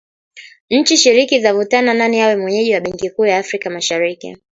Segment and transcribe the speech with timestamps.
[0.69, 4.37] Nchi shiriki zavutana nani awe mwenyeji wa benki kuu la Afrika Mashariki